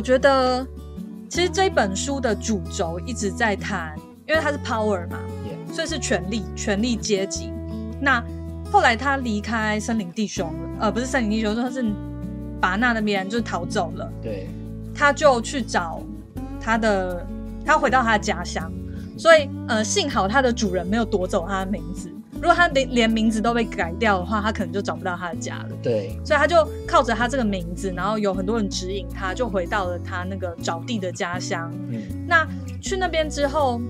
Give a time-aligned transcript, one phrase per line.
[0.00, 0.66] 哦，我觉得
[1.28, 3.94] 其实这一本书的主轴一直在谈，
[4.26, 7.52] 因为它是 power 嘛，Yeah 所以是权力、权力阶级。
[8.00, 8.24] 那
[8.72, 11.84] 后来他离开森林弟兄了，呃，不是森林弟兄，说他是
[12.58, 14.48] 拔纳那边就是逃走了，对，
[14.94, 16.00] 他就去找
[16.58, 17.26] 他的，
[17.66, 18.72] 他回到他的家乡，
[19.18, 22.10] 所以呃，幸好他的主人没有夺走他的名字。
[22.40, 25.68] 如果他连连名字都被改掉的话，他可能就找不到他的家了。
[25.82, 31.70] 对，所以他就靠着他这个名字，然后有很多人指引他，就回到了他那个找地的家乡。
[31.90, 32.46] 嗯，那
[32.80, 33.80] 去那边之后，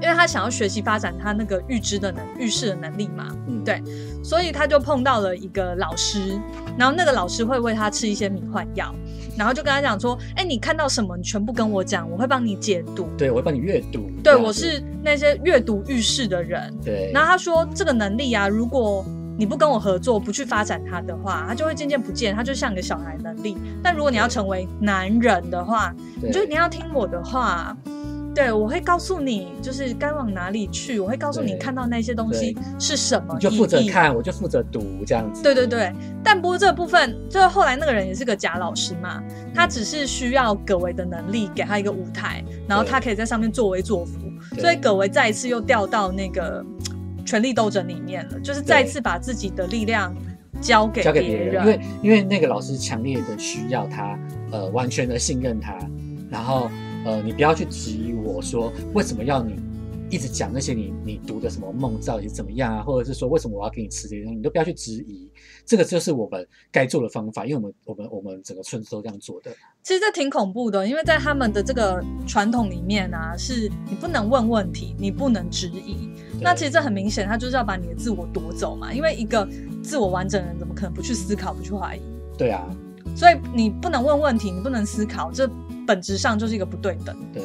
[0.00, 3.62] 因为他想要学习发展他那个预知的能预示的能力嘛，嗯。
[3.62, 3.82] 对。
[4.22, 6.38] 所以他就碰到了一个老师，
[6.78, 8.94] 然后那个老师会喂他吃一些迷幻药，
[9.36, 13.08] 然后就跟他讲说：“哎、你看到什么，你全部跟我讲，我会帮你解读。
[13.16, 14.10] 对，我会帮你阅读。
[14.22, 16.72] 对我是那些阅读遇事的人。
[16.84, 19.04] 对，然后他说，这个能力啊，如果
[19.38, 23.56] 你不跟我合作，不去发展它的话，它就会渐渐不见，它就像个小孩能力。
[23.82, 27.76] 但如果你要成为男人的话，你就你要听我的话。
[28.40, 30.98] 对，我会告诉你，就是该往哪里去。
[30.98, 33.78] 我会告诉你看到那些东西是什么你就负责。
[33.86, 35.42] 看，我就负责读，这样子。
[35.42, 35.92] 对对对，
[36.24, 39.22] 但不过这部分，就是后来那个人也是个假老师嘛，
[39.54, 44.18] 他只是需要葛维的能力，给他一个舞台，然后他可以在上面作威作福，
[44.58, 46.64] 所以葛维再一次又掉到那个
[47.26, 50.16] 权力斗争里面了，就是再次把自己的力量
[50.62, 54.18] 交给交给别，人，因为因为那个老师强烈的需要他，
[54.50, 55.76] 呃，完全的信任他，
[56.30, 56.70] 然后
[57.04, 59.56] 呃，你不要去质疑我说为什么要你
[60.10, 65.30] 一直讲那些你你读的什么梦到底是怎么样啊，或者是说为什么我要给你吃这些东西，你都不要去质疑，
[65.64, 69.52] 这个就是我们该做的方法，因为我们我们我们整个村子都这样做的，
[69.84, 76.10] 其实这挺恐怖的，因为在他们的这个传统里面啊，是你不能问问题，你不能质疑。
[76.42, 78.92] 那其实这很明显，他就是要把你的自我夺走嘛。
[78.92, 79.48] 因为一个
[79.82, 82.00] 自我完整的人，怎么可能不去思考、不去怀疑？
[82.36, 82.68] 对啊，
[83.14, 85.48] 所以你不能问问题，你不能思考，这
[85.90, 87.16] 本质上就是一个不对等。
[87.32, 87.42] 对，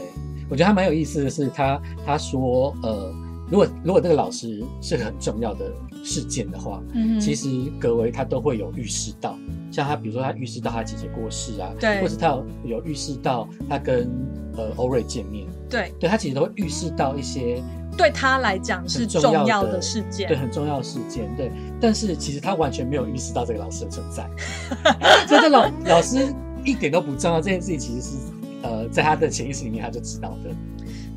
[0.48, 3.12] 我觉得他蛮有意思的是，他他说，呃，
[3.50, 5.72] 如果如果那个老师是很重要的
[6.04, 7.48] 事件的话，嗯其实
[7.80, 9.36] 格维他都会有预示到，
[9.72, 12.00] 像他比如说他预示到他姐姐过世啊，对。
[12.02, 14.08] 或者他有有预示到他跟
[14.56, 15.92] 呃欧瑞见面，对。
[16.00, 17.60] 对他其实都会预示到一些
[17.98, 20.28] 对他来讲是很重重要的事件。
[20.28, 21.52] 对很重要的事件，对，
[21.82, 24.30] 但是其实他完全没有预示到这个老师的存在，
[25.28, 26.32] 所以这老老师
[26.66, 28.18] 一点都不重要，这件事情其实是
[28.66, 30.50] 呃在他的潜意识里面他就知道的，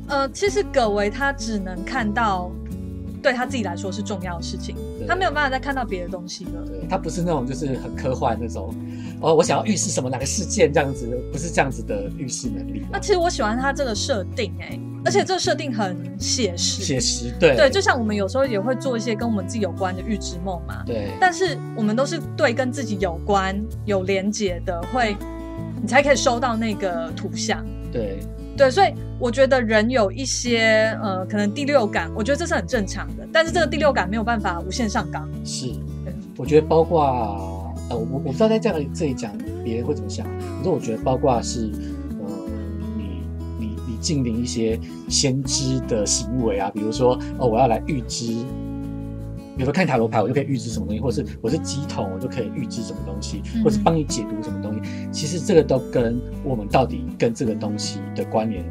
[0.07, 2.51] 呃，其实葛维他只能看到
[3.21, 4.75] 对他自己来说是重要的事情，
[5.07, 6.63] 他没有办法再看到别的东西了。
[6.65, 8.73] 对他不是那种就是很科幻那种，
[9.19, 12.85] 哦，我想要预示什么哪个事件这样子，不是这样子的预示能力。
[12.91, 16.81] 那其实我喜欢他这个设定、哎，而且这个设定很写实。
[16.81, 23.53] 写实，对对，就像我们有时候也会做一些跟我们自己有关的预知梦嘛，对但是我们都是对跟自己有关、
[23.85, 25.17] 有连结的，会
[25.81, 27.65] 你才可以收到那个图像。
[27.91, 28.19] 对
[28.55, 33.27] 对，所以我觉得人有一些呃，可能第六感，我觉得这是很正常的。
[33.31, 35.27] 但是这个第六感没有办法无限上纲。
[35.45, 35.73] 是，
[36.37, 37.03] 我觉得包括
[37.89, 39.31] 呃，我我不知道在这样这里讲
[39.63, 40.25] 别人会怎么想，
[40.57, 41.71] 可是我觉得包括是
[42.19, 42.27] 呃，
[42.97, 43.21] 你
[43.57, 48.33] 你你近邻一些先知的行为啊，比如说哦，我要来预知。
[49.59, 54.79] 比如说看塔罗牌，我就可以预知什么东西，或是我是鸡桶，我就可以预知什么东西，嗯或是帮你解读什么东西。
[55.11, 58.63] 其实这个都跟我们到底跟这个东西的关联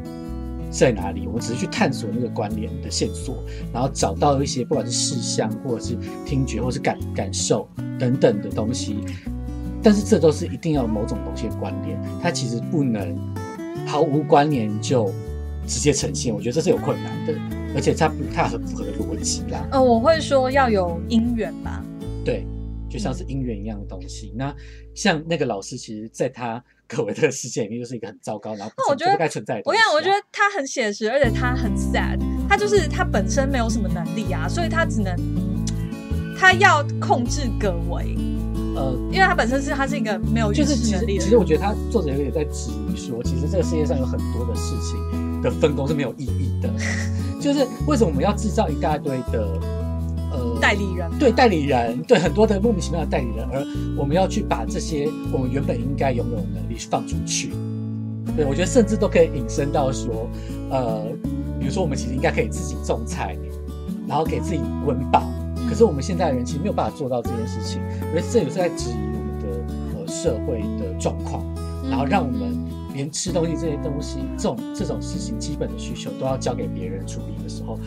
[0.71, 3.35] 在哪里，我们只是去探索那个关联的线索，
[3.71, 5.95] 然后找到一些不管是视像，或者是
[6.25, 7.69] 听觉，或是感感受
[7.99, 8.97] 等等的东西。
[9.83, 13.15] 但是这都是一定要有某种东西的关联，它其实不能
[13.85, 15.13] 毫无关联就
[15.67, 16.33] 直接呈现。
[16.33, 17.33] 我觉得这是有困难的，
[17.75, 19.67] 而且它不它很符合的逻辑啦。
[19.71, 21.83] 呃，我会说要有因缘吧。
[22.25, 22.45] 对，
[22.89, 24.33] 就像是姻缘一样的东西。
[24.35, 24.53] 那
[24.93, 35.15] 像那个老师，其实在他可为这个世界里面，就是一个很糟糕，然后我觉得不该存在我跟你讲，我觉得他很写实，而且他很 sad，他就是他本身没有什么能力啊，所以他只能
[36.37, 38.15] 他要控制葛维，
[38.75, 41.23] 呃，因为他本身是他是一个没有就是其实知能力的。
[41.23, 46.69] 其实我觉得他作者有点在质疑说，其实这个世界上有很多的事情的分工是没有意义的，
[47.39, 49.59] 就是为什么我们要制造一大堆的
[50.31, 53.65] 呃代理人，对代理人，对很多的莫名其妙的代理人，而
[53.97, 57.51] 我们要去把这些我们原本应该拥有的能力放出去。
[58.35, 60.29] 对，我觉得甚至都可以引申到说，
[60.69, 61.03] 呃，
[61.59, 63.35] 比如说我们其实应该可以自己种菜，
[64.07, 65.23] 然后给自己温饱。
[65.67, 71.43] 可是我们现在的人其实没有办法做到这件事情，我觉得这也是在质疑我们的呃社会的状况，
[71.89, 72.55] 然后让我们
[72.99, 77.79] 连吃东西这些东西这种这种事情基本的需求都要交给别人处理的时候，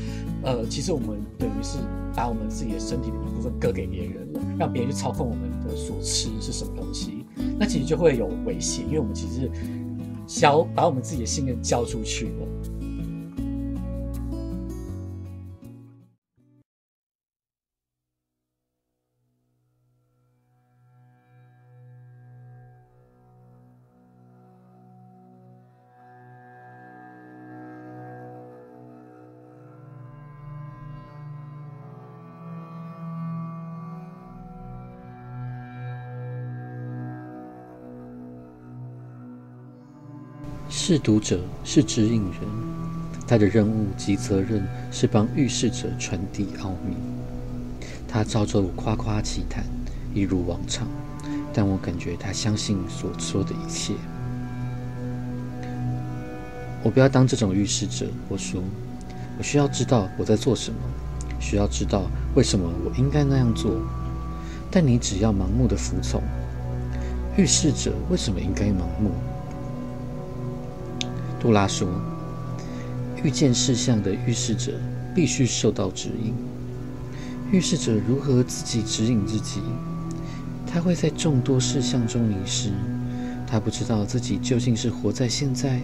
[0.43, 1.77] 呃，其实我们等于是
[2.17, 7.27] 把我们自己的身体的一部分割给别人了，让别人去操控我们的所吃是什么东西。
[7.59, 9.51] 那其实就会有危险，因为我们其实
[10.27, 12.47] 交把我们自己的信任交出去了。
[40.93, 42.43] 侍读者是指引人，
[43.27, 46.95] 他的任务及责任是帮预示者传递奥秘。
[48.07, 49.65] 他照着夸夸其谈，
[50.13, 50.87] 一如往常，
[51.51, 53.95] 但我感觉他相信所说的一切。
[56.83, 58.63] 我不要当这种预示者，我说，
[59.39, 60.77] 我需要知道我在做什么，
[61.41, 62.03] 需要知道
[62.35, 63.81] 为什么我应该那样做。
[64.71, 66.21] 但你只要盲目的服从，
[67.39, 69.11] 预示者为什么应该盲目？
[71.43, 71.89] 杜拉说
[73.25, 74.75] ：“遇见事项的预示者
[75.13, 76.33] 必须受到指引。
[77.51, 79.61] 预示者如何自己指引自己？
[80.65, 82.71] 他会在众多事项中迷失。
[83.45, 85.81] 他不知道自己究竟是活在现在，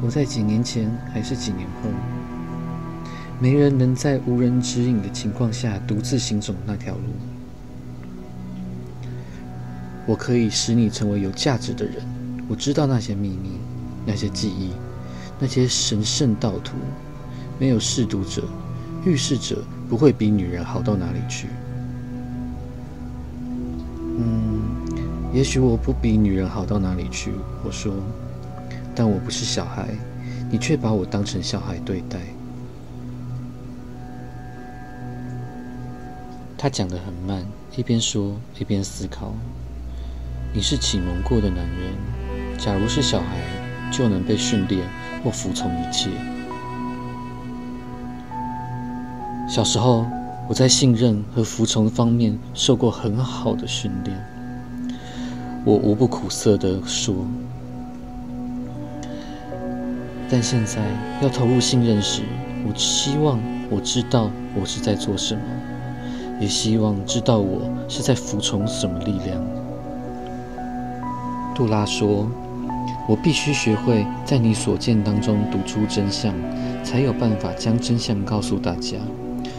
[0.00, 1.90] 活在几年前，还是几年后。
[3.38, 7.02] 没人能在无人指引的情况下独自行走那条路。
[10.06, 11.96] 我可以使你成为有价值的人。
[12.48, 13.50] 我知道那些秘密，
[14.06, 14.70] 那些记忆。”
[15.42, 16.76] 那些神圣道徒，
[17.58, 18.44] 没有试读者、
[19.04, 21.48] 预示者，不会比女人好到哪里去。
[24.20, 24.62] 嗯，
[25.34, 27.32] 也许我不比女人好到哪里去。
[27.64, 27.92] 我说，
[28.94, 29.88] 但我不是小孩，
[30.48, 32.20] 你却把我当成小孩对待。
[36.56, 37.44] 他讲得很慢，
[37.76, 39.34] 一边说一边思考。
[40.54, 43.40] 你是启蒙过的男人，假如是小孩，
[43.90, 44.86] 就能被训练。
[45.22, 46.10] 或服从一切。
[49.48, 50.06] 小时候，
[50.48, 54.16] 我在信任和服从方面受过很好的训练。
[55.64, 57.14] 我无不苦涩地说，
[60.28, 60.80] 但现在
[61.20, 62.22] 要投入信任时，
[62.66, 63.38] 我希望
[63.70, 65.42] 我知道我是在做什么，
[66.40, 69.40] 也希望知道我是在服从什么力量。
[71.54, 72.26] 杜拉说。
[73.08, 76.34] 我必须学会在你所见当中读出真相，
[76.84, 78.96] 才有办法将真相告诉大家。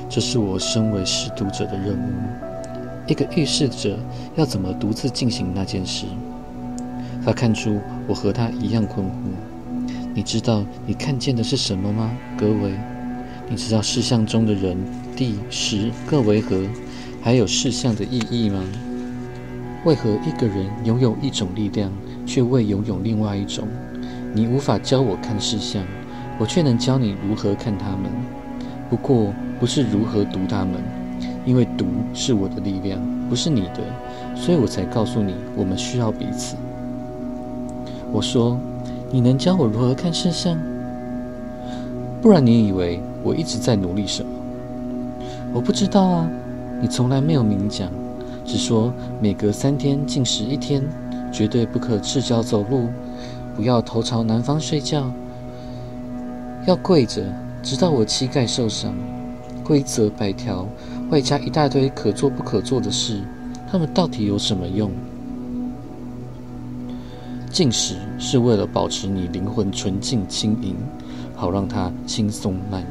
[0.10, 2.12] 这是我身为识读者的任务。
[3.06, 4.00] 一个预示者
[4.36, 6.06] 要怎么独自进行那件事？
[7.26, 9.12] 他看出我和他一样困惑。
[10.14, 12.72] 你知道你看见的是什么吗，格维？
[13.50, 14.78] 你知道事项中的人、
[15.16, 16.62] 地、时各为何？
[17.22, 18.64] 还有事项的意义吗？
[19.86, 21.92] 为何一个人拥有一种力量？
[22.26, 23.68] 却未拥有另外一种。
[24.34, 25.84] 你无法教我看事项，
[26.40, 28.12] 我却能教你如何看他们。
[28.90, 30.82] 不过不是如何读他们，
[31.46, 33.00] 因为读是我的力量，
[33.30, 33.82] 不是你的，
[34.36, 36.56] 所以我才告诉你，我们需要彼此。
[38.12, 38.60] 我说，
[39.12, 40.58] 你能教我如何看事项？
[42.22, 44.30] 不然你以为我一直在努力什么？
[45.54, 46.30] 我不知道啊，
[46.82, 47.90] 你从来没有明讲，
[48.46, 50.84] 只说每隔三天进食一天。
[51.34, 52.88] 绝对不可赤脚走路，
[53.56, 55.12] 不要头朝南方睡觉，
[56.68, 57.24] 要跪着，
[57.64, 58.96] 直到我膝盖受伤。
[59.64, 60.68] 规则百条，
[61.10, 63.22] 外加一大堆可做不可做的事，
[63.72, 64.92] 他们到底有什么用？
[67.50, 70.76] 进食是为了保持你灵魂纯净轻盈，
[71.34, 72.88] 好让它轻松漫游。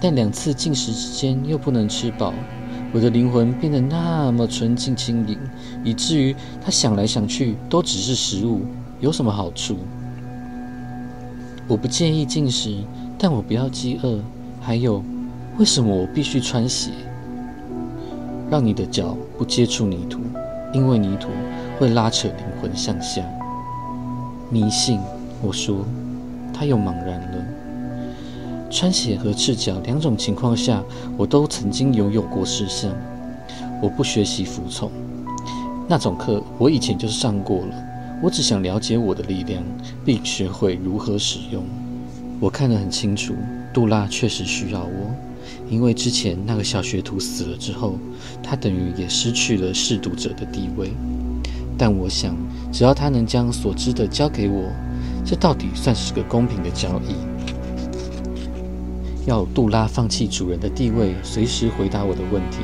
[0.00, 2.32] 但两次进食之间又不能吃饱。
[2.94, 5.38] 我的灵魂变得那么纯净轻盈，
[5.82, 8.60] 以至于他想来想去都只是食物，
[9.00, 9.78] 有什么好处？
[11.66, 12.76] 我不介意进食，
[13.18, 14.18] 但我不要饥饿。
[14.60, 15.02] 还有，
[15.58, 16.90] 为什么我必须穿鞋？
[18.50, 20.20] 让你的脚不接触泥土，
[20.74, 21.28] 因为泥土
[21.78, 23.24] 会拉扯灵魂向下。
[24.50, 25.00] 迷信，
[25.40, 25.86] 我说，
[26.52, 27.44] 他又茫然了。
[28.72, 30.82] 穿鞋和赤脚两种情况下，
[31.18, 32.90] 我都曾经拥有过事项。
[33.82, 34.90] 我不学习服从，
[35.86, 37.74] 那种课我以前就是上过了。
[38.22, 39.62] 我只想了解我的力量，
[40.06, 41.62] 并学会如何使用。
[42.40, 43.34] 我看得很清楚，
[43.74, 45.14] 杜拉确实需要我，
[45.68, 47.98] 因为之前那个小学徒死了之后，
[48.42, 50.92] 他等于也失去了侍读者的地位。
[51.76, 52.34] 但我想，
[52.72, 54.64] 只要他能将所知的交给我，
[55.26, 57.31] 这到底算是个公平的交易。
[59.24, 62.58] 要杜拉放弃主人的地位，随时回答我的问题，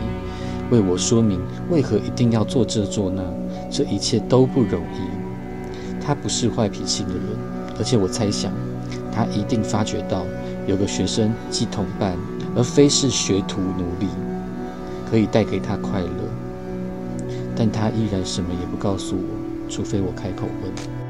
[0.71, 3.23] 为我说明为何一定要做这做那，
[3.71, 6.05] 这一切都不容易。
[6.05, 7.23] 他不是坏脾气的人，
[7.79, 8.53] 而且我猜想，
[9.13, 10.25] 他一定发觉到
[10.67, 12.17] 有个学生既同伴，
[12.57, 14.07] 而非是学徒奴隶，
[15.09, 16.09] 可以带给他快乐。
[17.55, 21.08] 但他依然什么也不告诉我，除非我开口问。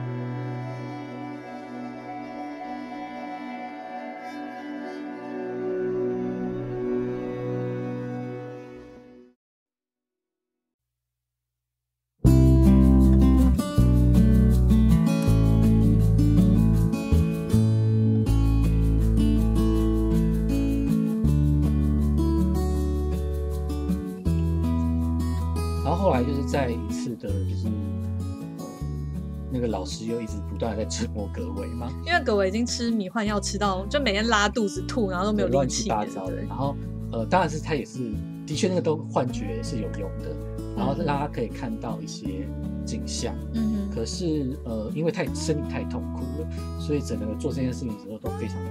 [30.89, 36.37] 折磨葛伟吗，因为葛伟已经吃迷幻药吃到，就每天拉肚子吐，然后都没有乱七八糟的。
[36.37, 36.75] 然后
[37.13, 37.99] 呃，当然是他也是
[38.47, 40.35] 的确那个都幻觉是有用的，
[40.77, 42.49] 然后让他可以看到一些
[42.85, 43.35] 景象。
[43.55, 43.95] 嗯哼。
[43.95, 46.49] 可是呃，因为太身体太痛苦了，
[46.81, 48.71] 所以整个做这件事情的时候都非常的。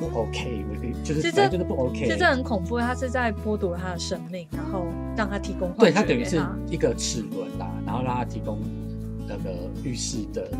[0.00, 8.58] 不 OK，我可以就是其实就是不 OK，其实这很恐怖，他是在剥夺他的生命，然后让他提供对他等于是一个齿轮啦，然后让他提供
[9.28, 9.50] 那个
[9.84, 10.50] 浴室的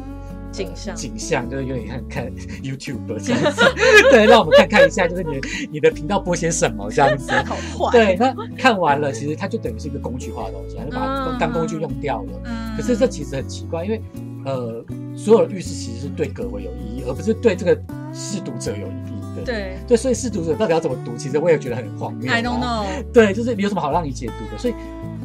[0.52, 2.30] 景象，景象就是有点像看
[2.62, 3.62] YouTube 这样子，
[4.10, 5.40] 对，让我们看看一下，就是你
[5.72, 12.42] 你的频道播些什么这样子，好坏，对，那看完了，其实它就等于是一个工具化的东西，就把它当工具用掉了。
[12.44, 14.00] 嗯，可是这其实很奇怪，因为
[14.44, 14.84] 呃，
[15.16, 17.74] 所有的浴室其实是对各位有意义，而不是对这个
[18.12, 19.12] 试读者有意义。
[19.46, 22.30] 对对，所以试读者到底要怎么读，其实我也觉得很荒谬。
[22.30, 22.84] I don't know。
[23.14, 24.58] 对，就是有什么好让你解读的？
[24.58, 24.74] 所以，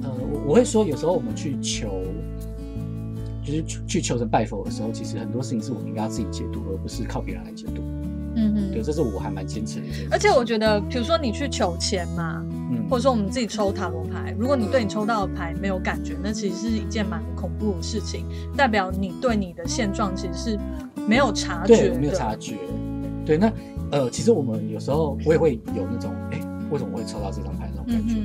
[0.01, 2.01] 呃，我我会说，有时候我们去求，
[3.47, 7.81] 就是去求神拜佛的时候，其实很多事情是我们应该要自己解读，而不是靠别人来解读。
[8.35, 9.85] 嗯嗯，对，这是我还蛮坚持的。
[10.11, 18.25] 而且我觉得，比如说你去求签嘛，嗯，或者说我们自己抽塔罗牌，如果你对你抽到的牌没有感觉，那其实是一件蛮恐怖的事情，
[18.55, 20.59] 代表你对你的现状其实是
[21.07, 22.55] 没有察觉，对没有察觉。
[23.25, 23.51] 对，那。
[23.89, 26.37] 呃，其实我们有时候我也会有那种，哎，
[26.69, 28.15] 为什么会抽到这张牌那种感觉？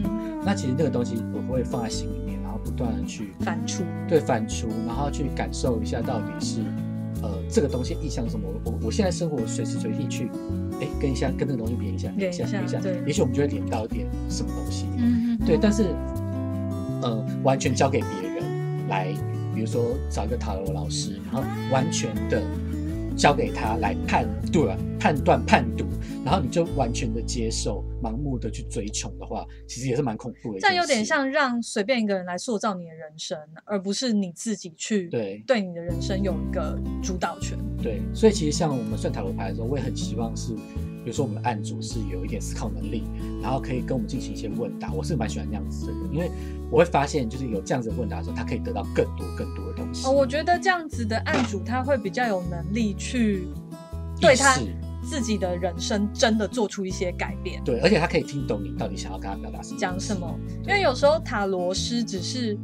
[0.45, 2.21] 那其实那个东西我会放在心里
[2.65, 6.61] 不断的去反刍，对，反刍，然后去感受一下到底是，
[7.23, 8.49] 呃，这个东西意向什么？
[8.65, 10.31] 我我现在生活随时随地去，
[10.81, 15.95] 哎，跟一下跟那个东西连一下，连一下，连一下，对，也许我们就会连到一点什么东西，嗯对，但是，
[17.03, 19.09] 呃，完全交给别人来，
[19.55, 22.43] 比如说找一个塔罗老师，然后完全的。
[23.15, 25.85] 交给他来判断、判断、判读，
[26.25, 30.61] 然后你就完全的接受、盲目的去追求的话，其实也是蛮恐怖的。
[30.61, 37.59] 这样有点像让随便一个人来塑造你的人生，而不是你自己去对对你的人生有一个主导权。
[37.83, 40.55] 对，所以其实像我们算塔罗牌的时候，我也很希望是。
[41.05, 43.03] 比如说，我们的案主是有一点思考能力，
[43.43, 44.93] 然后可以跟我们进行一些问答。
[44.93, 46.31] 我是蛮喜欢那样子的人，因为
[46.71, 50.07] 我会发现，就是有这样子的问答的时候，他可以得到更多更多的东西。
[50.07, 53.49] 哦，我觉得这样子的案主他会比较有能力去
[54.21, 54.57] 对他
[55.03, 57.63] 自己的人生真的做出一些改变。
[57.65, 60.39] 对，而且他可以听懂你到底想要跟他表达什么，讲什么。
[60.67, 62.57] 因为有时候塔罗师只是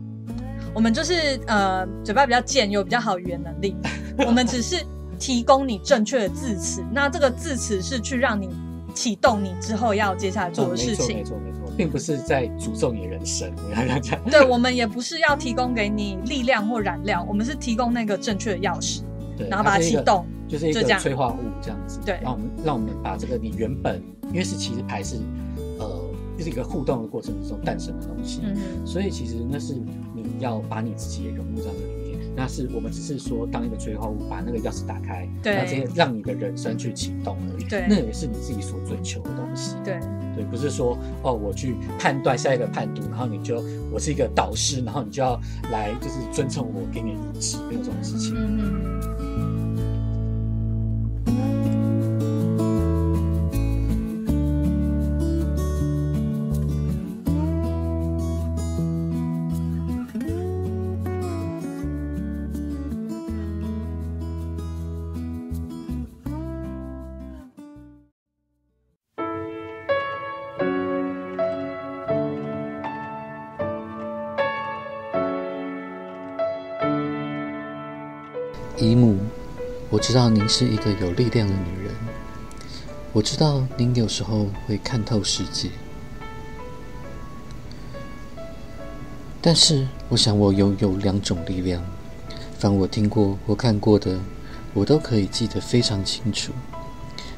[0.75, 3.76] 我们就是呃嘴巴比较贱，有比较好语言能力，
[4.26, 4.76] 我们只是。
[5.21, 8.49] 提供你正确的字词，那这个字词是去让你
[8.95, 11.16] 启动你之后要接下来做的事情。
[11.16, 13.52] 没错没错，并不是在诅咒你的人生。
[13.68, 14.23] 我要这样讲。
[14.30, 19.00] 对，我们也不是要提供给你力量或燃料，我们是提供那个正确的钥匙，
[19.49, 22.00] 然后把它启动，就是一个催化物这样子。
[22.04, 25.16] 对，让我们让我们把这个你原本，因为是其实牌是
[25.78, 29.75] 呃，就是一个互动的过程中诞生的东西，嗯所以其实那是
[30.14, 31.99] 你要把你自己也融入这里面。
[32.37, 37.64] 那是我们只是说当一个催化物，把那个钥匙打开，对那这些让你的人生去启动而已。
[37.64, 39.75] 对，那也是你自己所追求的东西。
[39.85, 39.99] 对，
[40.37, 45.35] 对，不是说哦，我去判断下一个判读，然后你就我是一个导师，然后你就要
[45.73, 48.37] 来就是遵从我给你的意志，没有这种事情。
[78.80, 79.18] 姨母，
[79.90, 81.92] 我知道您是一个有力量的女人。
[83.12, 85.68] 我知道您有时候会看透世界，
[89.42, 91.82] 但是我想我拥有两种力量。
[92.56, 94.16] 凡我听过或看过的，
[94.75, 96.52] 我都可以记得非常清楚。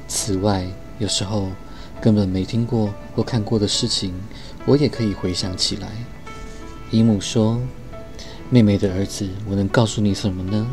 [0.07, 0.67] 此外，
[0.99, 1.49] 有时候
[2.03, 4.15] 根本没听过或看过的事情，
[4.67, 5.89] 我也可以回想起来。
[6.91, 7.59] 姨母说
[8.51, 10.67] ：“妹妹的儿子，我能告诉你什么呢？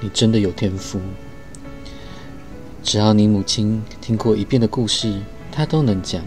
[0.00, 1.00] 你真的有天赋。
[2.82, 6.22] 只要你母亲听过一遍的故事，她都能讲；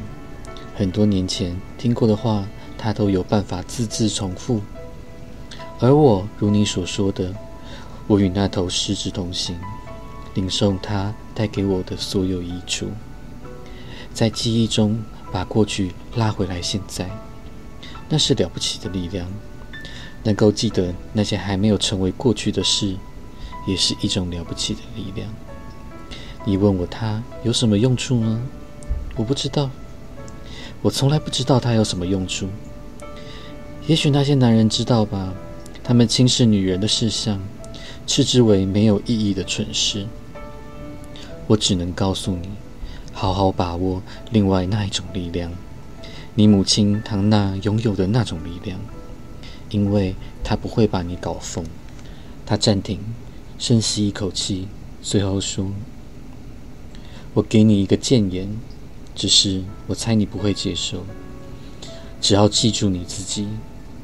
[0.75, 2.45] 很多年前听过的话，
[2.77, 4.61] 她都有办法字字重复。
[5.79, 7.33] 而我，如你所说的，
[8.07, 9.55] 我与那头狮子同行，
[10.33, 12.87] 领受它带给我的所有益处，
[14.13, 16.61] 在记忆中把过去拉回来。
[16.61, 17.09] 现在，
[18.09, 19.25] 那是了不起的力量。
[20.21, 22.97] 能够记得那些还没有成为过去的事，
[23.69, 25.29] 也是一种了不起的力量。
[26.43, 28.41] 你问我它有什么用处吗？
[29.15, 29.69] 我不知道，
[30.81, 32.47] 我从来不知道它有什么用处。
[33.85, 35.33] 也许那些男人知道吧。
[35.83, 37.39] 他们轻视女人的事项，
[38.05, 40.05] 斥之为没有意义的蠢事。
[41.47, 42.47] 我只能告诉你，
[43.11, 45.51] 好好把握另外那一种力量，
[46.35, 48.79] 你母亲唐娜拥有的那种力量，
[49.71, 51.65] 因为她不会把你搞疯。
[52.45, 52.99] 她暂停，
[53.59, 54.69] 深吸一口气，
[55.01, 55.69] 随后说
[57.35, 58.47] ：“我给你一个谏言，
[59.13, 61.03] 只是我猜你不会接受。
[62.21, 63.49] 只要记住你自己，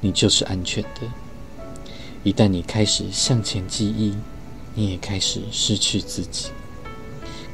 [0.02, 1.08] 你就是安全的。”
[2.24, 4.14] 一旦你开始向前记忆，
[4.74, 6.50] 你也开始失去自己，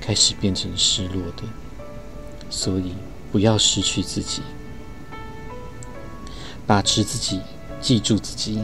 [0.01, 1.43] 开始变成失落的。
[2.50, 2.93] 所以
[3.31, 4.41] 不要失去自己，
[6.65, 7.39] 把持自己，
[7.79, 8.60] 记住自己。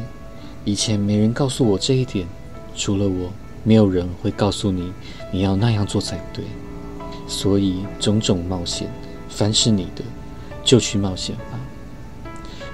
[0.65, 2.27] 以前没人告诉我这一点，
[2.77, 4.93] 除了我，没有人会告诉你
[5.33, 6.45] 你要那样做才对。
[7.27, 8.89] 所以种种冒险，
[9.27, 10.03] 凡是你的，
[10.63, 11.59] 就去冒险吧。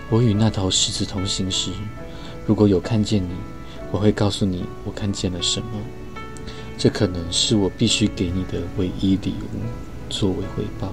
[0.10, 1.72] 我与那头狮子同行时。
[2.46, 3.30] 如果有看见你，
[3.90, 5.68] 我会告诉你我看见了什么。
[6.78, 9.62] 这可能是我必须给你的唯一礼物，
[10.10, 10.92] 作为回报。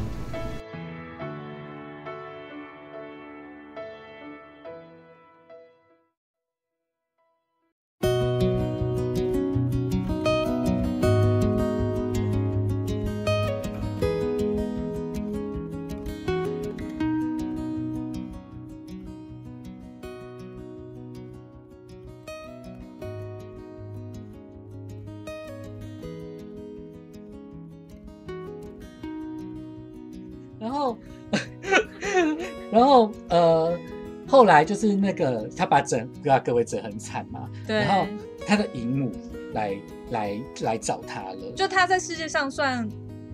[34.60, 38.06] 来就是那个他把整个各位整很惨嘛，对，然后
[38.46, 39.10] 他的姨母
[39.54, 39.76] 来
[40.10, 42.86] 来来找他了，就他在世界上算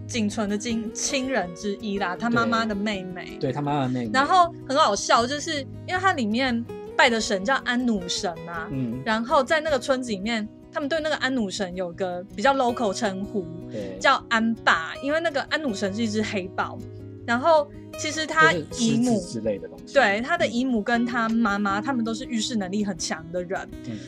[0.07, 4.11] 仅存的亲亲人之一啦，他妈妈的妹妹，对他妈妈的妹妹。
[4.13, 6.65] 然后很好笑，就是因为它里面
[6.97, 16.79] 拜的神叫安努神啊，嗯，然后在那个村子里面，他们对那个安努神有个比较 local 称呼，对，叫安爸，因为那个安努神是一只黑豹。
[17.27, 23.69] 然后其实他姨母之类的东西，对他的姨母跟他妈妈，他们都是预示能力很强的人。
[23.87, 23.99] 嗯，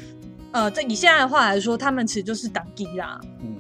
[0.53, 3.19] 呃，这以现在的话来说，他们其实就是党基啦。
[3.41, 3.57] 嗯，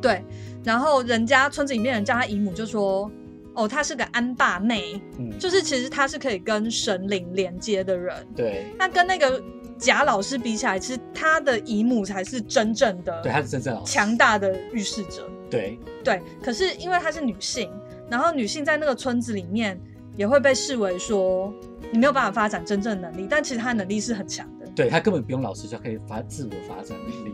[0.00, 0.22] 对。
[0.62, 3.10] 然后人家村子里面人叫他姨母，就说
[3.54, 8.14] ：“哦，她是个安爸妹。”嗯，就是其实她是可以跟神灵连接的人。
[8.36, 8.66] 对。
[8.78, 9.42] 那跟那个
[9.78, 15.26] 贾老师比起来，其实他的姨母才是真正的，对，他是真正强大的预示者。
[15.48, 16.20] 对对。
[16.42, 17.70] 可是因为她是女性。
[18.10, 19.80] 然后女性在那个村子里面
[20.16, 21.54] 也会被视为说
[21.92, 24.66] 你没有办法发展真正能力，但其实她能力是很强的。
[24.74, 27.32] 对她根本不用老师就可以发自我发展能力。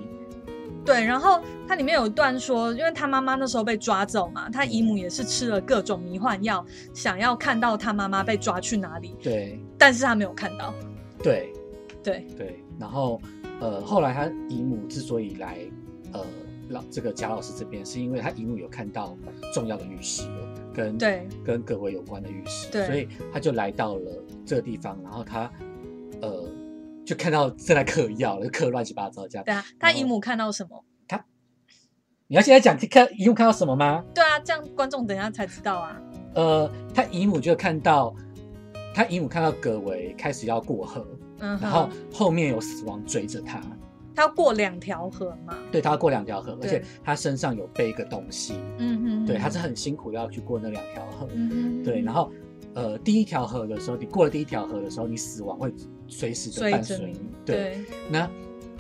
[0.85, 9.17] 对，然后它里面有一段说，因为她妈妈那时候被抓走嘛，她姨母也是吃了各种迷幻药，想要看到她妈妈被抓去哪里。
[9.21, 10.73] 对，但是她没有看到。
[11.21, 11.53] 对，
[12.05, 12.65] 对对。
[12.79, 13.21] 然后
[13.59, 15.59] 呃，后来她姨母之所以来
[16.13, 16.21] 呃
[16.69, 19.19] 老这个贾老师这边，是因为她姨母有看到
[19.53, 20.46] 重要的预示了。
[20.77, 25.51] 跟对跟各位有关的预示，对，所以他就来到了这个地方，然后他
[26.21, 26.45] 呃
[27.07, 29.45] 就看到正在嗑药，嗑乱七八糟这样。
[29.47, 30.85] 对啊，他姨母看到什么？
[31.09, 31.25] 他
[32.27, 34.05] 你要现在讲看姨母看到什么吗？
[34.15, 35.99] 对啊，这样观众等一下才知道啊。
[36.35, 38.15] 呃，他姨母就看到
[38.95, 41.07] 他姨母看到葛维开始要过河，
[41.39, 43.63] 嗯，然后后面有死亡追着他。
[44.17, 45.55] 他要过两条河嘛？
[45.71, 48.55] 对，他要过两条河，而且他身上有背一个东西。
[48.79, 51.29] 嗯嗯，对，他是很辛苦要去过那两条河。
[51.35, 52.33] 嗯嗯，对，然后
[52.73, 55.71] 呃，第一条河的时候，你过了第一条河的时候，你死亡会
[56.09, 57.21] 随时的伴随你。
[57.45, 58.29] 对，那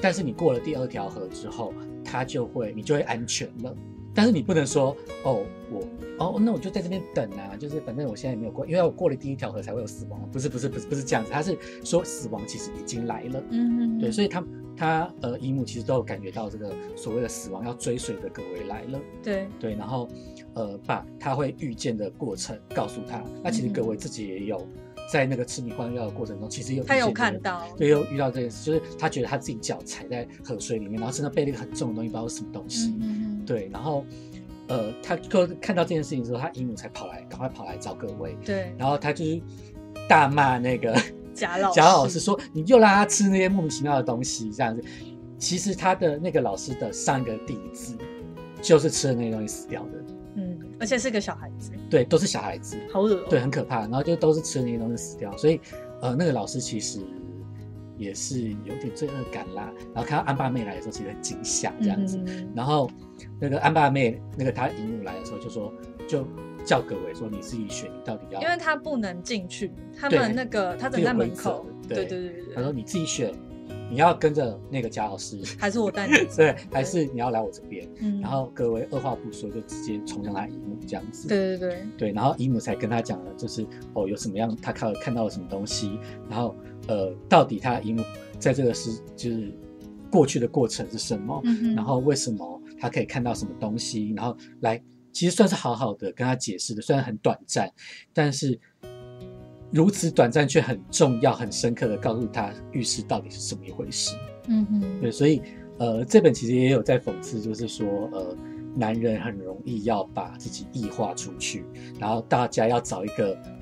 [0.00, 3.76] 但是你过了第二条河之后，他就会你就会安全了。
[4.14, 5.82] 但是你不能说哦，我
[6.18, 10.18] 哦，那我就在这边等啊，就是反正我现在也没有过，因为我过了第一条河才会有死亡。
[10.32, 13.42] 不是不是不是不是这样子，他是说死亡其实已经来了。
[13.50, 14.42] 嗯嗯，对，所以他
[14.76, 19.00] 他呃姨母其实都有感觉到这个所谓的死亡要追随着葛维来了。
[19.22, 19.48] 对。
[19.58, 20.08] 对，然后
[20.54, 24.66] 呃把他会遇见的过程告诉他，那其实葛维自己也有
[25.12, 32.94] 在那个吃迷幻药的过程中，其实有他有看到，对，又遇到这件事，就是他觉得他自己脚踩在河水里面，然后身上背了一个很重的东西，不知道是什么东西。
[33.46, 34.04] 对，然后
[34.66, 39.40] 呃，他就看到这件事情之后，他姨母才跑来，赶快跑来找各位，对，然后他就是
[40.08, 40.92] 大骂那个
[41.36, 44.82] 贾老贾老师说：“你又让他吃那些莫名其妙的东西，这样子。”
[45.38, 47.94] 其实他的那个老师的上一个弟子
[48.62, 50.04] 就是吃了那些东西死掉的，
[50.36, 53.80] 嗯，而且是个小孩子，对，都是小孩子，好恶、哦，对，，很可怕。
[53.82, 55.60] 然后就都是吃了那些东西死掉，所以
[56.00, 57.00] 呃，那个老师其实
[57.98, 59.70] 也是有点罪恶感啦。
[59.94, 62.18] 然后看到安爸妹来的时候，其实很惊吓这样子。
[62.26, 62.90] 嗯然后
[63.38, 65.70] 那个安爸妹那个他姨母来的时候，就说
[66.08, 66.26] 就
[66.66, 73.32] 叫各位说你自己选，你到底要因为他不能进去，他对们那个他只在门口，对对对对他说，你自己选，
[73.88, 77.88] 你要跟着那个贾老师，还是我带你 走，对，还是你要来我这边？
[78.00, 85.98] 嗯，然后各位二话不说就直接冲向他姨母这样子，对对对，对，然后姨母才跟他讲了，就是哦有什么样他看看到了什么东西，
[86.28, 86.54] 然后
[86.88, 88.02] 呃到底他姨母
[88.40, 89.52] 在这个是就是
[90.10, 91.40] 过去的过程是什么，
[91.76, 94.82] 然后为什么他可以看到什么东西，然后来
[95.16, 97.72] 其实算是好好的跟他解释的，虽然很短暂，
[98.12, 98.60] 但是
[99.70, 104.14] 如此短暂却很重要、很深刻的告诉他浴室到底是怎么一回事。
[104.46, 105.40] 嗯哼，对，所以
[105.78, 108.36] 呃，这本其实也有在讽刺，就是说呃，
[108.74, 111.64] 男人很容易要把自己异化出去，
[111.98, 113.55] 然后大家要找一个嗯。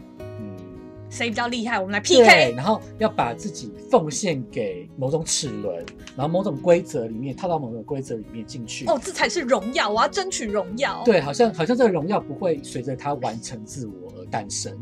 [1.14, 5.76] 谁比较厉害，我们来，PK，然后要把自己奉献给某种齿轮，
[6.16, 8.84] 然后某种规则里面套到某种规则里面进去。
[8.86, 14.76] 哦，这才是荣耀，我要争取荣耀，，对，好像好像这个荣耀不会随着他完成自我而诞生，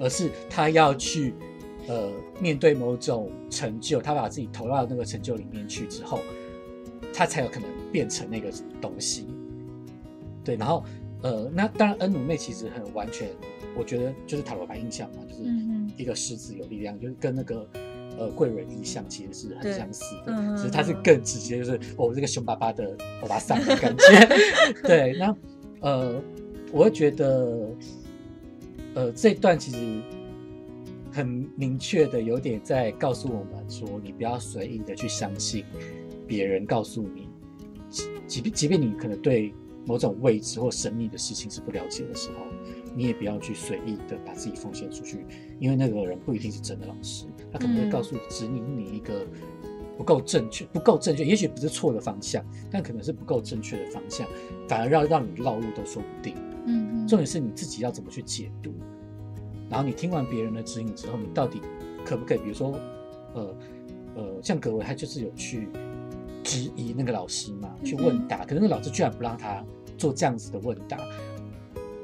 [0.00, 1.34] 而是他要去
[1.86, 6.20] 呃面对某种成就，他把自己投到那个成就里面去之后，
[7.12, 8.50] 他才有可能变成那个
[8.80, 9.26] 东西。
[10.42, 10.82] 对，然后
[11.20, 13.28] 呃，那当然恩努妹其实很完全，
[13.78, 17.66] 我觉得就是塔罗牌印象嘛，就是嗯一个狮子有力量，就是跟那个。
[18.18, 24.02] 呃，贵人印象其实是很相似的，嗯只是它是更直接，就是哦，这个凶巴巴的欧巴桑的感觉。
[24.82, 25.36] 对，那
[25.82, 26.20] 呃，
[26.72, 27.68] 我会觉得，
[28.94, 29.78] 呃，这段其实
[31.12, 35.64] 很明确的，有点在告诉我们说，你不要随意的去相信
[36.26, 37.28] 别人告诉你，
[37.88, 39.54] 即即便即便你可能对
[39.86, 42.46] 某种未知或神秘的事情是不了解的时候，
[42.98, 45.24] 你也不要去随意的把自己奉献出去，
[45.60, 49.24] 因为那个人不一定是真的老师，他可能会告诉指引你一个
[49.96, 54.26] 不够正确、不够正确，也许不是错的方向，但可能是不够正确的方向，
[54.66, 56.34] 反而要让你绕路都说不定。
[56.66, 58.74] 嗯哼，重点是你自己要怎么去解读，
[59.70, 61.60] 然后你听完别人的指引之后，你到底
[62.04, 62.80] 可不可以，比如说，
[63.34, 63.56] 呃
[64.16, 65.68] 呃，像葛维他就是有去
[66.42, 69.64] 质疑那个老师嘛，去问答，可是那个老师居然不让他
[69.96, 70.98] 做这样子的问答。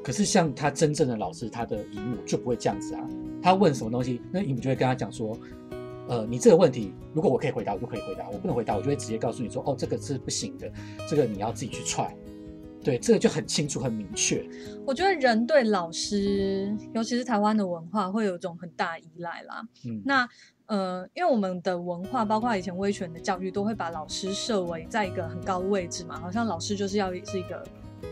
[0.05, 3.01] 可是像他真正的老师，他的姨母就不会这样子啊，
[3.41, 5.35] 他问什么东西，那姨母就会跟他讲说，
[6.07, 10.71] 呃，你这个问题如果我可以回答，我就可以回答；我不能回答，我就会直接告诉你说，哦，这个是不行的，
[11.09, 12.15] 这个你要自己去踹。
[12.83, 14.47] 对，这个就很清楚、很明确。
[14.85, 19.67] 我觉得人对老师，尤其是台湾的文化，会有一种很大依赖啦。
[19.87, 20.29] 嗯，那
[20.67, 27.65] 呃，因为我们的文化，包括以前威权的教育，都会把老师设为在一个很高的位置嘛，好像老师就是要是一个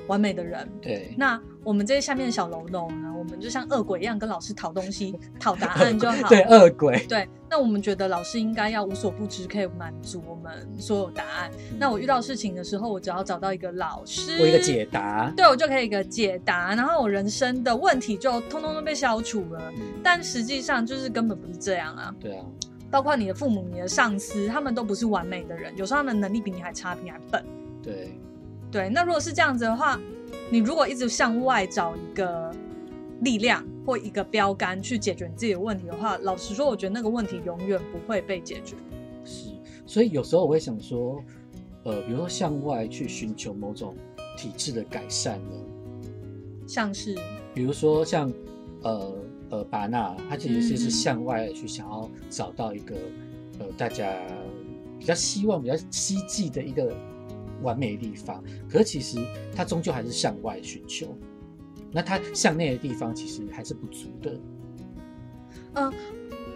[0.08, 0.68] 完美的人。
[0.82, 6.28] 对，那我们这些下面的小喽啰呢，我们就像恶鬼一样跟老师讨东西、讨答案就好。
[6.30, 7.06] 对，恶鬼。
[7.08, 11.52] 对，那我们觉得老师应该要无所不知，可以满足我们所有答案。
[11.78, 15.32] 那我遇到事情的时候，我只要找到一个老师，我一个解答。
[15.36, 19.72] 对我就可以一个解答，然后我人生的问题就通通都被消除了。
[19.78, 22.14] 嗯，但实际上就是根本不是这样啊！
[22.20, 22.46] 对啊，
[22.92, 27.44] 包括你的父母、你的上司，他们都不是完美的人，有时候他们能力比你还差，比你还笨。
[27.82, 28.20] 对，
[28.74, 30.00] 对，那如果是这样子的话，
[30.50, 32.52] 你如果一直向外找一个
[33.22, 38.76] 力量或一个标杆去解决你自己的问题的话，老实说，我觉得那个问题永远不会被解决。
[39.24, 39.50] 是。
[39.86, 41.24] 所以有时候我会想说，
[41.84, 43.96] 呃，比如说向外去寻求某种
[44.36, 45.56] 体制的改善呢，
[46.66, 47.16] 像是，
[47.54, 48.34] 比如说像
[48.82, 49.14] 呃
[49.52, 52.96] 呃巴纳，他其实是向外去想要找到一个
[53.60, 54.20] 呃大家
[54.98, 56.92] 比较希望、比较希冀的一个
[57.64, 59.18] 完美的地方，可是其实
[59.56, 61.18] 他终究还是向外寻求。
[61.92, 64.40] 那他向内的地方其实还是不足的。
[65.76, 65.94] 嗯、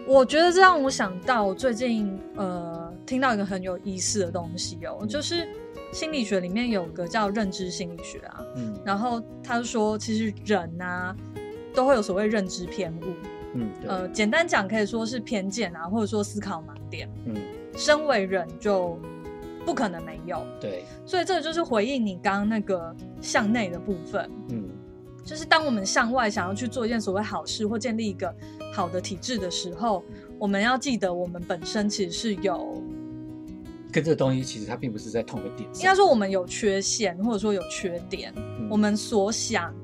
[0.06, 5.48] 我觉得这让我想到最近呃听到一个很有意思的东西哦，嗯就是
[5.92, 11.16] 心理学里面有个叫认知心理学啊，嗯然后他说其实人啊
[11.72, 13.04] 都会有所谓认知偏误，
[13.54, 17.08] 嗯，对，呃，简单讲可以说是偏见啊，或者说思考盲点。
[17.26, 17.36] 嗯
[17.76, 18.98] 身为人就
[19.68, 24.66] 不可能没有，对，所以这个就是回应你刚刚那个向内的部分，嗯。
[25.22, 28.34] 就是当我们向外想要去做一件所谓好事或建立一个
[28.72, 30.02] 好的体制的时候，
[30.38, 32.82] 我们要记得我们本身其实是有，
[33.92, 35.82] 跟这个东西其实它并不是在同一个点上。
[35.82, 38.68] 应该说我们有缺陷，或者说有缺点，嗯。
[38.70, 39.74] 我们所想，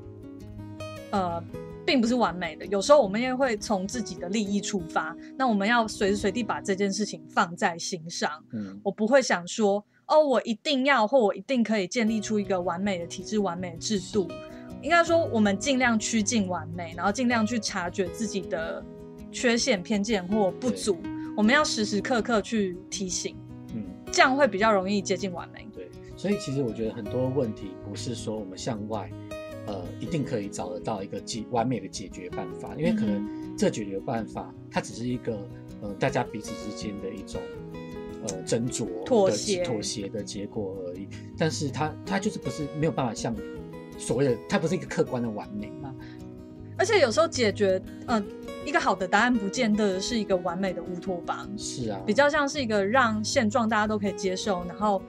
[1.10, 1.44] 呃，
[1.86, 2.66] 并不是完美的。
[2.66, 8.30] 有时候我们也会从自己的利益出发，那我们要随时随地把这件事情放在心上。
[8.52, 14.28] 嗯我不会想说，哦，我一定要或我一定可以建立出一个完美的体制、完美的制度。
[14.82, 18.84] 应该说，我们尽量趋近完美，然后尽量去察觉自己的
[19.32, 20.98] 缺陷、偏见或不足。
[21.34, 23.34] 我们要时时刻刻去提醒，
[23.74, 25.66] 嗯，这样会比较容易接近完美。
[25.72, 29.10] 对，所以其实我觉得很多问题不是说我们向外，
[29.66, 35.38] 呃，一定可以找得到一个解完美的解决办法，因为可嗯能这解决办法它只是一个
[35.80, 37.40] 呃大家彼此之间的一种
[38.26, 43.34] 呃斟酌妥协妥协的结果而已，但是它它就是不是没有办法像
[43.96, 45.94] 所谓的它不是一个客观的完美嘛，
[46.76, 48.22] 而且有时候解决，呃，
[48.66, 55.00] 一个好的答案不见得是一个完美的乌托邦，是啊，比较像是一个让现状大家都可以接受，然后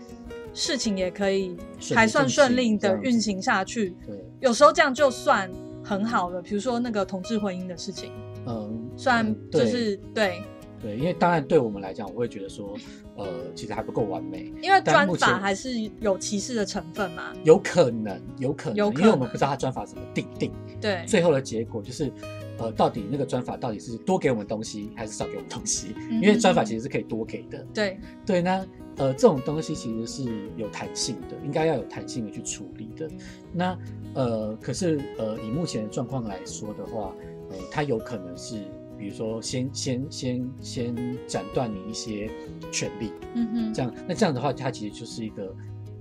[0.55, 1.55] 事情也可以
[1.93, 3.95] 还算顺利的运行下去。
[4.07, 5.51] 对，有时候这样就算
[5.83, 8.11] 很好了，比如说那个同志婚姻的事情，
[8.47, 9.61] 嗯，虽然嗯对。
[9.61, 10.41] 就是对，
[10.81, 12.75] 对，因为当然对我们来讲，我会觉得说，
[13.15, 17.33] 呃，其实还不够完美，因为专法还是有歧视的成分嘛。
[17.43, 19.01] 有可能，有可能，有可能。
[19.01, 22.11] 因为我们不知道他专法怎么定定，对，最后的结果就是，
[22.57, 25.93] 呃，到底那个专法到底是多给我们东西，还是少给我们东西？
[26.09, 27.65] 嗯因为专法其实是可以多给的。
[27.73, 28.65] 对，对，那
[28.97, 33.09] 呃，这种东西其实是有弹性的，应该要有弹性的去处理的。
[33.51, 33.77] 那
[34.13, 37.13] 呃，可是呃，以目前的状况来说的话，
[37.49, 38.63] 呃，它有可能是，
[38.97, 42.31] 比如说先先先先斩断你一些
[42.71, 45.53] 权利，嗯哼，这样，那这样的话，它其实就是一个，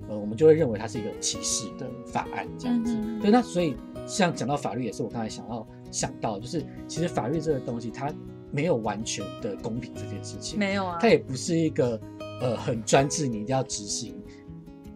[0.08, 2.94] 呃，我们就会认为它是一个歧视的法案这样子。
[2.96, 3.74] 嗯对，那所以
[4.06, 8.12] 像讲到法律，也是我刚才想要想到，就是其实法律这个东西，它
[8.50, 10.98] 没有完全的公平这件事情，没有啊。
[11.00, 12.00] 它，也不是一个
[12.40, 14.20] 呃很专制，你一定要执行，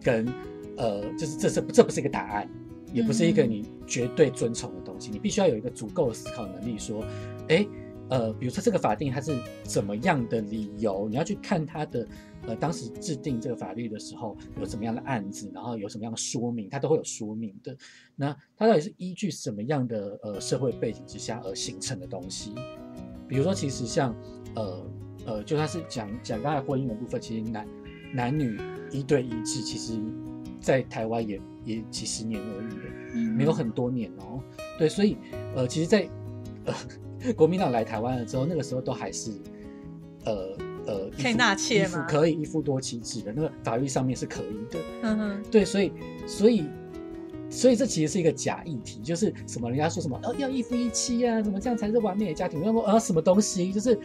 [0.03, 0.27] 跟
[0.75, 2.49] 呃，就是这是这不是一个答案，
[2.93, 3.49] 也不是一个嗯。
[3.49, 7.03] 你绝对遵从的东西，你必须要有一个足够的思考能力，说，
[7.47, 7.65] 哎。
[8.09, 12.07] 呃，比如说这个法定它是怎么样的理由，你要去看它的
[12.47, 17.75] 呃当时制定这个法律的时候有什么样的案子，然后有什么样的说明，它都会有说明的。
[18.15, 22.53] 那它到底是依据什么样的呃社会背景之下而形成的东西？
[23.27, 24.15] 比如说，其实像
[24.55, 24.91] 呃
[25.25, 27.67] 呃，就算是讲讲刚才婚姻的部分，其实男
[28.11, 28.59] 男女
[28.91, 30.01] 一对一制，其实
[30.59, 32.83] 在台湾也也几十年而已了。
[33.13, 34.41] 嗯没有很多年哦。
[34.79, 35.15] 对，所以
[35.55, 36.09] 呃，其实在，
[36.65, 36.73] 呃
[37.35, 39.31] 国民党来台湾了之后，那个时候都还是
[40.25, 44.79] 呃呃可以纳妾吗可以一夫多妻制的，那个法律上面是可以的。
[45.01, 45.91] 嗯哼，对，所以
[46.25, 46.65] 所以
[47.49, 52.63] 所以这其实是一个假议题，就是什么人家说什么哦要一夫一妻啊，怎么这样才是完美的家庭？
[52.63, 53.99] 要说啊什么东西，就是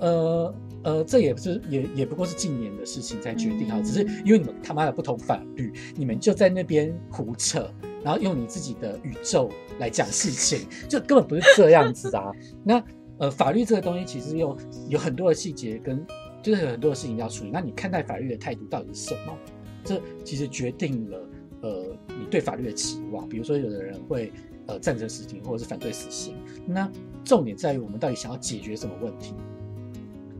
[0.00, 0.54] 呃。
[0.84, 7.68] 呃，这也不是也也不过是近年的事情在决定啊，嗯只是因为你们他妈的不同法律，你们就在那边胡扯，
[8.08, 12.32] 然后用你自己的宇宙来讲事情，就根本不是这样子啊。
[12.64, 12.82] 那
[13.18, 14.56] 呃，法律这个东西其实有
[14.88, 16.02] 有很多的细节跟
[16.42, 17.50] 就是有很多的事情要处理。
[17.50, 19.38] 那你看待法律的态度到底是什么？
[19.84, 21.20] 这其实决定了
[21.60, 23.28] 呃你对法律的期望。
[23.28, 24.32] 比如说，有的人会
[24.68, 26.90] 呃赞成死刑或者是反对死刑，那
[27.26, 29.34] 重点在于我们到底想要解决什么问题。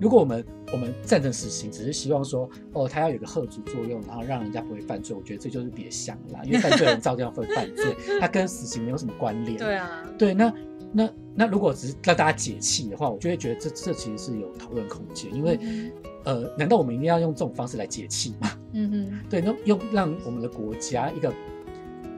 [0.01, 9.57] 如果我们我们赞成死刑，只是希望说，哦，它要有个贺阻作用，然后让人家不会犯罪，我觉得这就是别想了啦，因为犯罪人照样会犯罪， 它跟死刑没有什么关联。
[9.57, 10.53] 对啊，对，那
[10.93, 15.93] 那那如果只是让大家解气的话，我就会觉得这这其实是有讨论空间，因为嗯
[16.25, 18.51] 呃，难道我们一定要用这种方式来解气吗？
[18.73, 21.33] 嗯嗯， 对，那用让我们的国家一个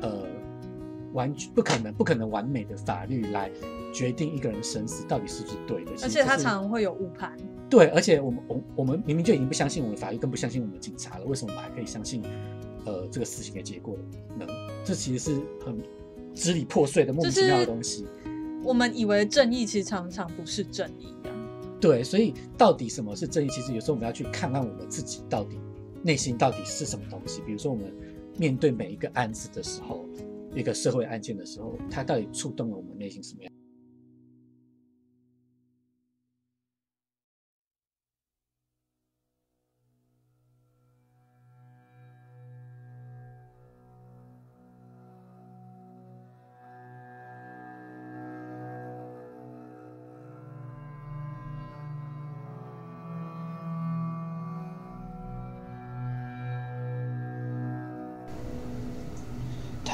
[0.00, 0.26] 呃
[1.12, 3.50] 完全不可能不可能完美的法律来
[3.92, 7.36] 决定一个人生死到底是不是对的，而且它实这是常常会有误判。
[7.70, 12.20] 对，而且我们我我们明明就已经不相信我们的法律，更不相信我们的警察了，为什么我们还可以相信
[12.84, 13.96] 呃这个事情的结果
[14.36, 14.44] 呢？
[14.84, 15.78] 这其实是很
[16.34, 18.04] 支离破碎的莫名其妙的东西。
[18.64, 21.30] 我们以为正义，其实常常不是正义啊。
[21.80, 23.48] 对，所以到底什么是正义？
[23.48, 25.56] 其实有时候我们要去看看我们自己到底
[26.02, 27.40] 内心到底是什么东西。
[27.46, 27.94] 比如说我们
[28.36, 30.04] 面对每一个案子的时候，
[30.54, 33.52] 一个社会案件的时候，它到底触动了我们内心什么样？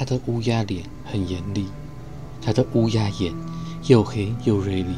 [0.09, 1.66] 他的乌鸦脸很严厉，
[2.40, 3.35] 他的乌鸦眼
[3.88, 4.95] 又黑又锐利，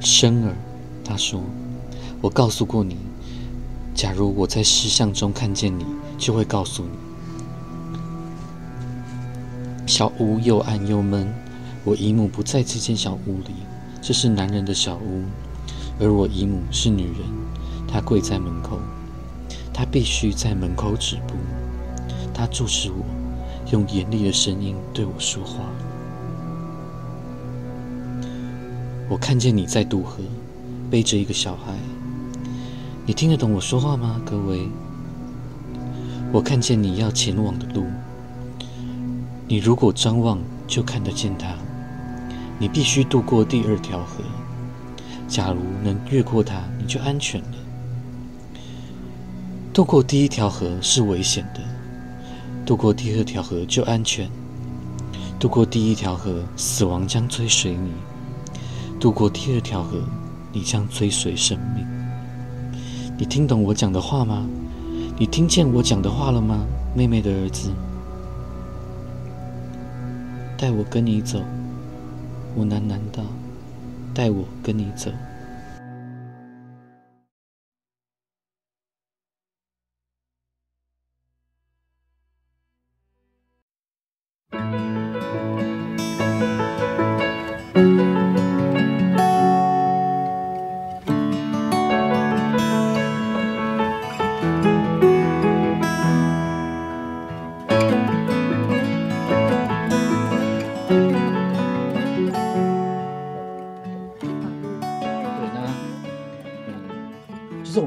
[0.00, 0.56] 生儿，
[1.04, 1.42] 他说
[2.22, 2.96] ：“我告诉过你，
[3.94, 5.84] 假如我在石像中看见你，
[6.16, 6.88] 就会告诉你。”
[9.86, 11.30] 小屋又暗又闷，
[11.84, 13.52] 我姨母不在这间小屋里，
[14.00, 15.22] 这是男人的小屋，
[16.00, 17.16] 而我姨母是女人，
[17.86, 18.78] 她跪在门口，
[19.70, 21.34] 她必须在门口止步，
[22.32, 23.04] 她注视我，
[23.72, 25.60] 用严厉的声音对我说话。
[29.08, 30.22] 我看见你在渡河，
[30.90, 31.72] 背着一个小孩。
[33.06, 34.68] 你听得懂我说话吗，各位？
[36.30, 37.86] 我看见你要前往的路。
[39.48, 41.54] 你如果张望，就看得见它。
[42.58, 44.22] 你必须渡过第二条河。
[45.26, 47.56] 假如能越过它，你就安全了。
[49.72, 51.60] 渡过第一条河是危险的，
[52.72, 54.26] 渡过第二条河就安全。
[55.38, 57.92] 渡过第一条河，死亡将追随你。
[58.98, 59.98] 渡过第二条河，
[60.54, 61.86] 你将追随生命。
[63.18, 64.46] 你听懂我讲的话吗？
[65.18, 66.64] 你听见我讲的话了吗，
[66.96, 67.70] 妹妹的儿子？
[70.56, 71.42] 带我跟你走，
[72.56, 73.22] 我喃喃道
[74.16, 75.10] ：“带我跟你走。”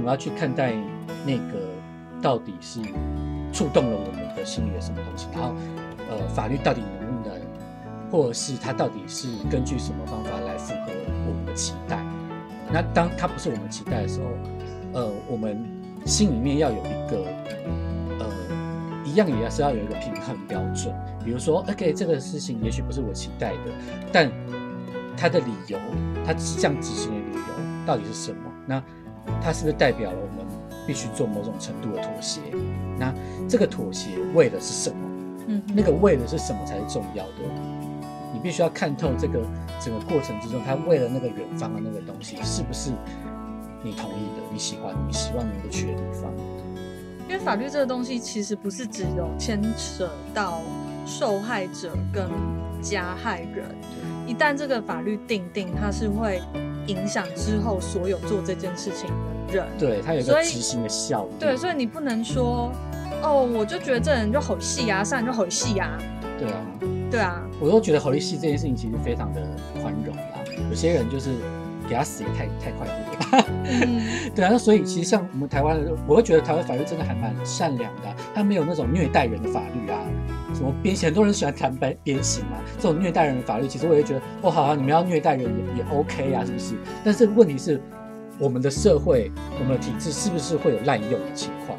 [0.05, 0.73] 们要去看待
[1.25, 1.67] 那个
[2.21, 2.79] 到底是
[3.51, 5.55] 触动了我们的心里的什么东西，然后
[6.09, 7.41] 呃，法律到底能不能，
[8.11, 10.91] 或者是它到底是根据什么方法来符合
[11.27, 11.97] 我们的期待？
[12.71, 14.27] 那当它不是我们期待的时候，
[14.93, 15.57] 呃，我们
[16.05, 17.25] 心里面要有一个
[18.19, 18.27] 呃，
[19.03, 20.93] 一样也是要有一个平衡标准。
[21.23, 23.71] 比如说，OK，这个事情也许不是我期待的，
[24.11, 24.31] 但
[25.17, 25.79] 它的理由，
[26.23, 27.41] 它这样执行的理由
[27.85, 28.51] 到底是什么？
[28.67, 28.83] 那
[29.41, 30.45] 它是不是代表了我们
[30.87, 32.41] 必须做某种程度的妥协？
[32.97, 33.13] 那
[33.47, 34.97] 这个妥协为的是什么？
[35.47, 37.33] 嗯，那个为的是什么才是重要的？
[38.33, 39.39] 你必须要看透这个
[39.79, 42.91] 整个过程之中，他为了那个远方的那个东西，是不是
[43.83, 44.43] 你同意的？
[44.51, 46.31] 你喜欢、你希望能够去的地方？
[47.27, 50.61] 因为法律这个东西其实不是只有牵扯到
[51.05, 52.29] 受害者跟
[52.81, 53.65] 加害人，
[54.27, 56.41] 一旦这个法律定定，它是会
[56.87, 59.09] 影响之后所有做这件事情
[59.47, 59.67] 的人。
[59.77, 61.31] 对，他有一个执行的效果。
[61.39, 62.71] 对，所以你不能说，
[63.21, 65.97] 哦，我就觉得这人就好戏啊，上人就好戏啊，
[66.39, 66.61] 对啊，
[67.11, 69.41] 对啊，我都觉得侯立系这件事情其实非常的
[69.81, 70.21] 宽容啦。
[70.69, 71.31] 有些人就是
[71.87, 73.47] 给他死也太太快活了吧？
[73.65, 74.01] 嗯，
[74.33, 79.99] 对啊，那所以其实像我们台湾的，我会觉得台湾法律真的还蛮善良的啊、它没有那种虐待人的法律啊，
[80.55, 86.75] 什么鞭刑，很多人喜欢谈鞭鞭刑嘛，这种虐待人的法律，其实我也觉得，哦，好啊，你们要虐待人也也 OK 啊，是不是？
[87.03, 87.81] 但是问题是，
[88.39, 91.77] 我们的社会，我们的体制是不是会有滥用的情况？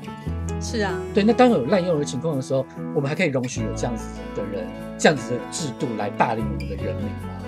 [0.60, 4.64] 是啊，对，那当有滥用的情况的时候，我们还可以容许有这样子的人、
[4.98, 7.42] 这样子的制度来霸凌我们的人民吗？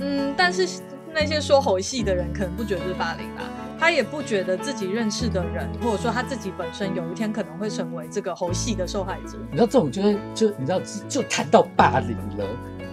[0.00, 0.80] 嗯，但是
[1.14, 3.42] 那些说猴戏的人可能不觉得是霸凌啦，
[3.82, 9.36] 他也不觉得自己认识的人，或者说他自己本身有一天可能会成为这个猴戏的受害者。
[9.50, 12.46] 你知道这种就是就你知道就谈到霸凌了，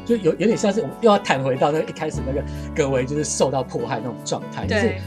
[0.04, 2.44] 就有有点像是我们又要谈回到那一开始那个
[2.76, 5.02] 各位就是受到迫害那种状态，就是对，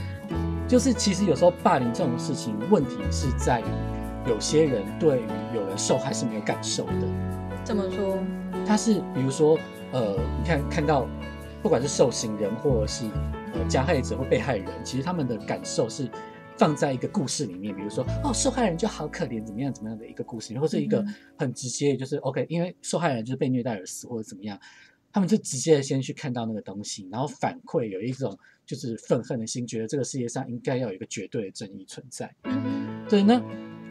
[0.69, 3.65] 就是其实有时候霸凌这种事情，问题是在于
[4.29, 6.93] 有些人对于有人受害是没有感受的，
[7.65, 8.17] 怎么说，
[8.65, 9.59] 他是比如说
[9.91, 11.09] 呃，你看看到
[11.61, 13.05] 不管是受刑人或者是
[13.55, 16.09] 呃加害者或被害人，其实他们的感受是
[16.59, 24.59] 放在一个故事里面，比如说哦，受害人就好可怜，怎么样怎么样的一个故事或是一个嗯很直接，就是 OK，因为受害人就是被虐待而死或者怎么样，
[25.13, 32.33] 他们就直接地先去看到那个东西，然后反馈有一种就是愤恨的心，觉得这个世界上应该要有一个绝对的正义存在。
[32.45, 33.43] 嗯对，那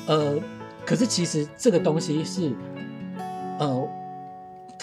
[0.08, 0.40] 呃，
[0.86, 2.56] 可是其实这个东西是
[3.60, 3.88] 呃，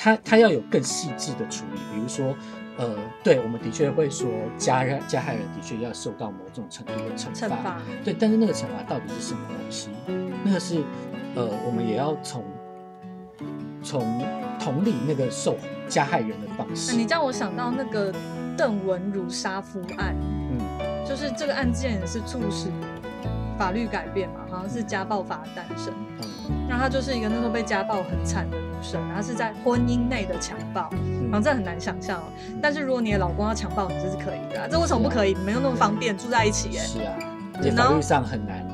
[0.01, 2.33] 它它要有更细致的处理，比如说。
[2.81, 2.95] 呃，
[3.25, 9.91] 对，我们的确会说加害加害人的确要受到某种程度的惩罚，惩罚，对，但是那个惩罚到底是什么东西？
[10.45, 10.85] 那个是
[11.35, 12.45] 呃，我们也要从
[13.83, 14.25] 从
[14.61, 15.57] 同理那个受
[15.89, 16.95] 加害人的方式。
[16.97, 18.15] 你让我想到那个
[18.57, 20.15] 邓文如杀夫案，
[20.53, 22.69] 嗯，就是这个案件也是促使
[23.59, 25.93] 法律改变嘛，好像是家暴法的诞生。
[26.21, 26.29] 嗯
[26.69, 30.89] 那他就是一个那时候被家暴很惨的女生，然后是在婚姻内的强暴，
[31.31, 32.25] 然后嗯这很难想象哦。
[32.63, 35.35] 但是如果你的老公要强暴你，这是可以的、啊，这为什么不可以？
[35.35, 37.13] 你们又那么方便住在一起耶、是啊，
[37.57, 38.67] 而且然后法律上很难。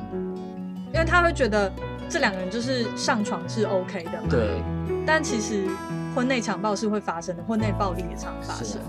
[0.93, 1.71] 因为他会觉得
[2.07, 4.27] 这两个人就是上床是 OK 的嘛。
[4.29, 4.61] 对，
[5.05, 5.67] 但其实
[6.15, 8.79] 婚内强暴是会发生的，婚内暴力也常发生。
[8.81, 8.87] 啊，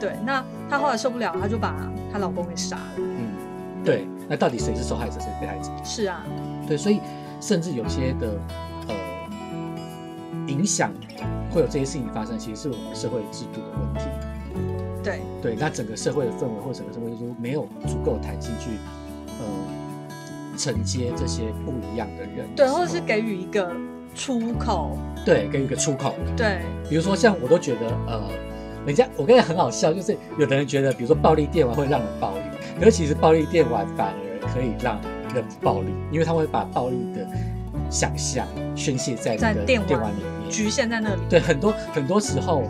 [0.00, 1.74] 对，那她后来受不了，她就把
[2.10, 2.82] 她老公给杀了。
[2.96, 3.32] 嗯，
[3.84, 4.08] 对。
[4.26, 5.70] 那到底谁是受害者，谁是被害者？
[5.84, 6.24] 是啊，
[6.66, 6.98] 对，所以
[7.42, 8.73] 甚至有些的呃
[10.46, 10.92] 影响
[11.50, 14.10] 会有这些事情发生，其实是我们社会制度的问题。
[15.02, 18.70] 对，对，那整个社会的氛围或整个社会就是没有足够弹性去
[19.38, 19.44] 呃
[20.56, 23.70] 承接这些不一样的人，对，或者是给予一个
[24.14, 24.96] 出口。
[25.24, 26.14] 对给予一个出口。
[26.36, 28.22] 对，比如说像我都觉得呃，
[28.86, 32.42] 人家我跟你很好笑，就是有的人觉得，比如说暴力电玩会让人暴力，
[32.78, 34.98] 可是其实暴力电玩反而可以让
[35.34, 37.26] 人暴力，因为他会把暴力的
[37.90, 40.33] 想象宣泄在那个电玩电玩里面。
[40.50, 41.20] 局限在那里。
[41.28, 42.62] 对，很多很多时候，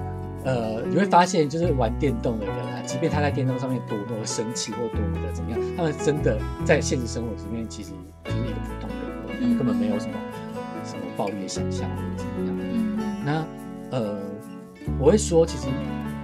[0.45, 7.91] 呃，你会发现，就是玩电动的人啊，即便他在电动上面多么的生气或多么的怎么样，他们真的在现实生活里面其实
[8.25, 10.12] 就是一个普通人，嗯根本没有什么
[10.85, 12.72] 什么暴力的想象或者怎么样。
[12.75, 14.18] 嗯，那呃，
[14.99, 15.66] 我会说，其实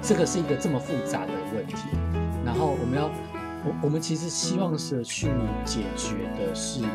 [0.03, 1.77] 这个是一个这么复杂的问题，
[2.45, 3.05] 然后我们要，
[3.65, 5.29] 我我们其实希望是去
[5.65, 6.89] 解决的是，呃，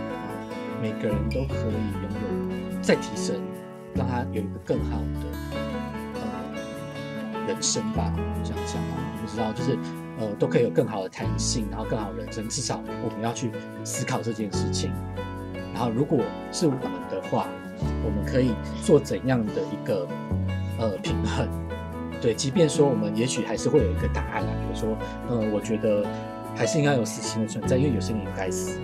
[0.81, 3.35] 每个人都可以拥有再提升，
[3.95, 5.27] 让他有一个更好的
[6.15, 9.77] 呃人生吧，这样讲啊，我不知道，就是
[10.19, 13.51] 呃都可以有更好的弹性，然后更好人生，至少我们要去
[13.83, 14.91] 思考这件事情。
[15.73, 16.19] 然后，如果
[16.53, 16.81] 是我们
[17.11, 17.47] 的话，
[18.05, 20.07] 我们可以做怎样的一个
[20.79, 21.47] 呃平衡？
[22.21, 26.05] 对，即便说我们也许还是会有一个答案啦，比如说，呃，我觉得
[26.55, 28.79] 还是应该有死刑的存在，因为有些人也该死。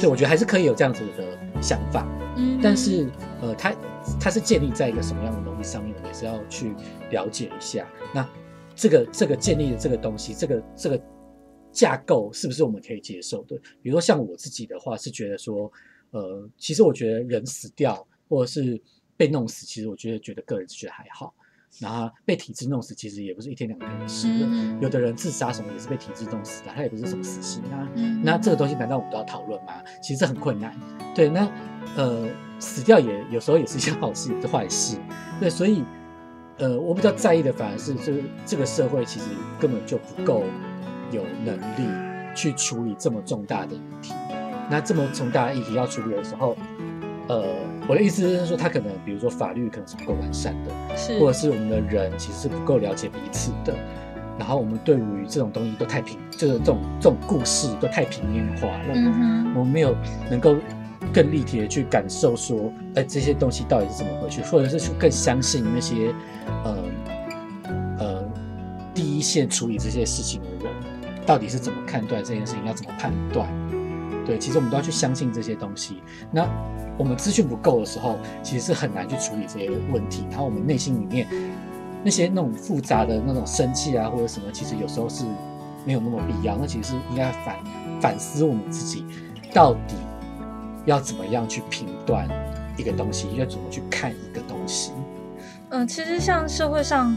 [0.00, 1.24] 对，我觉得还是可以有这样子的
[1.60, 2.06] 想法，
[2.36, 3.74] 嗯但是呃，它
[4.20, 6.74] 它是建立在一个什么样的东西上面，我们也是要去
[7.10, 7.88] 了解一下。
[8.14, 8.28] 那
[8.74, 11.00] 这个这个建立的这个东西，这个这个
[11.72, 13.56] 架构是不是我们可以接受的？
[13.82, 15.70] 比如说像我自己的话，是觉得说，
[16.10, 18.80] 呃，其实我觉得人死掉或者是
[19.16, 21.34] 被弄死，其实我觉得觉得个人是觉得还好。
[21.80, 24.26] 然后被体制弄死，其实也不是一天两天的事。
[24.30, 27.88] 嗯有的人自杀什么也是被体制弄死的，他也不是什么死刑啊。
[27.94, 29.74] 嗯那这个东西难道我们都要讨论吗？
[30.02, 30.74] 其实这很困难。
[31.14, 31.48] 对，那
[31.96, 34.96] 呃，死掉也有时候也是一件好事，也是坏事。
[35.40, 35.84] 对，所以
[36.58, 39.26] 呃，我比较在意的反而是，就是这个社会其实
[39.60, 40.42] 根本就不够
[41.12, 41.88] 有能力
[42.34, 44.12] 去处理这么重大的议题。
[44.70, 46.56] 那这么重大的议题要处理的时候，
[47.28, 47.44] 呃，
[47.88, 53.74] 我的意思是说，他可能比如说法律可能是不够完善的，是或者是我们的人其实是不够了解彼此的，
[54.38, 59.96] 然后我们对于这种东西都太平，就是这种这种故事都太平面化了，我们没有
[60.30, 60.54] 能够
[61.14, 66.12] 更立体的去感受说，哎，这些东西到底是怎么回去，或者是去更相信那些
[66.64, 66.84] 呃
[67.98, 68.24] 呃
[68.92, 70.74] 第一线处理这些事情的人，
[71.24, 73.48] 到底是怎么看待这件事情，要怎么判断。
[74.28, 76.02] 对，其实我们都要去相信这些东西。
[76.30, 76.46] 那
[76.98, 80.26] 我们资讯不够的时候，其实是很难去处理这些问题。
[80.30, 81.26] 然后我们内心里面
[82.04, 85.24] 那些那种复杂的那种生气啊，或者什么，其实有时候是
[85.86, 86.58] 没有那么必要。
[86.58, 87.56] 那其实是应该反
[88.02, 89.06] 反思我们自己，
[89.54, 89.94] 到底
[90.84, 92.28] 要怎么样去评断
[92.76, 94.92] 一个东西，要怎么去看一个东西。
[95.70, 97.16] 嗯、其实像社会上，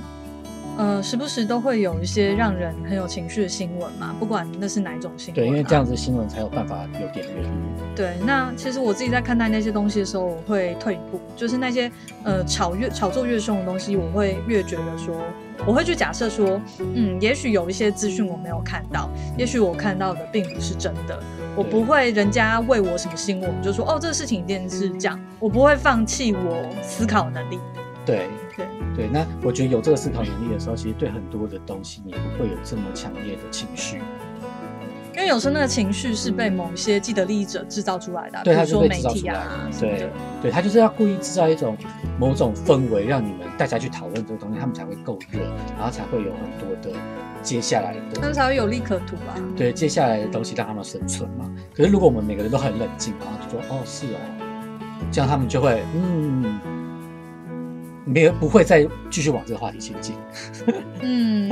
[0.78, 5.86] 呃，时不时都会有一些让人很有情绪的新闻嘛，不管那是哪一种新闻、对，因为这样。
[5.86, 7.48] 子新闻才有办法有点阅率。
[7.96, 11.92] 对，那其实我自己在看待那些东西的时候，我会退一步，就是那些
[12.24, 15.16] 呃炒越炒作越凶的东西，我会越觉得说，
[15.66, 21.22] 我会去假设说，嗯，也许有一些资讯我没有看到，也许我看到的并不是真的，
[21.56, 27.60] 我不会人家为我什么新闻，我就说哦，这个事情一定是这样，我不会放弃我思考能力。
[28.06, 28.28] 对
[28.96, 34.02] 对对，那我觉得有这个思考能力的时候，其实对很多的东西你不会有这么强烈的情绪。
[35.14, 40.08] 因为有时候那个情绪是被某些既得利益者制造出来的啊、对，比如说它是被媒体啊制造出来的。
[40.08, 40.10] 对。
[40.42, 41.78] 对，他就是要故意制造一种
[42.18, 45.42] 某种氛围，让你们大家去讨论这个东西，他们才会够热，
[45.78, 46.98] 然后才会有很多的
[47.44, 49.36] 接下来的他们才会有利可图啊。
[49.56, 51.54] 对接下来的东西让他们生存嘛。
[51.76, 54.18] 可是如果我们每个人都很冷静，然后就说哦是哦，
[55.12, 56.60] 这样他们就会嗯，
[58.12, 60.16] 没有不会再继续往这个话题前进。
[61.02, 61.50] 嗯，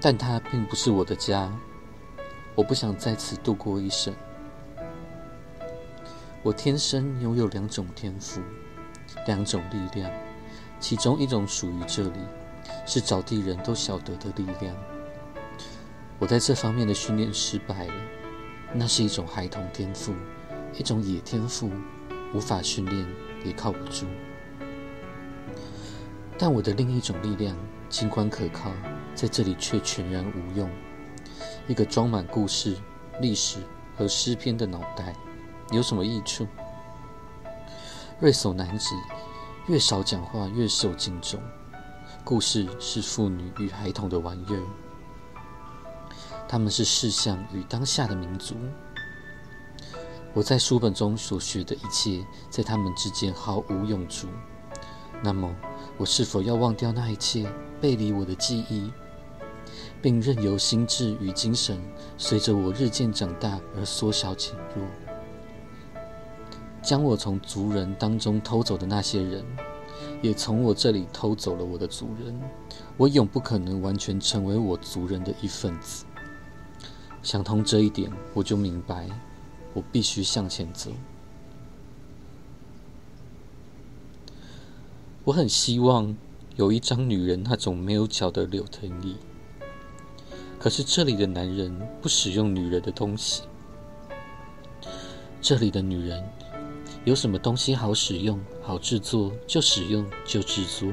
[0.00, 1.52] 但它并不是我的家。
[2.54, 4.14] 我不想在此度过一生。
[6.42, 8.40] 我天生拥有两种天赋，
[9.26, 10.10] 两种力量，
[10.78, 12.18] 其中一种属于这里，
[12.86, 14.74] 是找地人都晓得的力量。
[16.18, 17.94] 我在这方面的训练失败了，
[18.72, 20.14] 那是一种孩童天赋，
[20.78, 21.70] 一种野天赋，
[22.34, 23.06] 无法训练，
[23.44, 24.06] 也靠不住。
[26.36, 27.56] 但我的另一种力量，
[27.88, 28.70] 尽管可靠，
[29.20, 30.66] 在这里却全然无用。
[31.68, 32.74] 一个装满故事、
[33.20, 33.58] 历史
[33.94, 35.14] 和诗篇的脑袋，
[35.72, 36.48] 有什么益处？
[38.18, 38.94] 瑞索男子
[39.66, 41.38] 越少讲话，越受敬重。
[42.24, 44.62] 故事是妇女与孩童的玩意儿，
[46.48, 48.54] 他们是世相与当下的民族。
[50.32, 54.28] 我在书本中所学的一切，在他们之间毫无用处。
[55.22, 55.54] 那么，
[55.98, 57.46] 我是否要忘掉那一切，
[57.82, 58.90] 背离我的记忆？
[60.02, 61.78] 并任由心智与精神
[62.16, 64.86] 随着我日渐长大而缩小减弱，
[66.82, 69.44] 将我从族人当中偷走的那些人，
[70.22, 72.40] 也从我这里偷走了我的族人。
[72.96, 76.04] 我永不可能完全成为我族人的一份子。
[77.22, 79.08] 想通这一点，我就明白，
[79.74, 80.90] 我必须向前走。
[85.24, 86.16] 我很希望
[86.56, 89.16] 有一张女人那种没有脚的柳藤椅。
[90.60, 93.44] 可是这里的男人不使用女人的东西。
[95.40, 96.22] 这里的女人
[97.06, 100.92] 有什么东西好使用、好制作就使用就制作，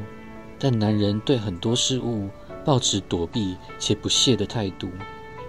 [0.58, 2.30] 但男人对很多事物
[2.64, 4.88] 抱持躲避且不屑的态度，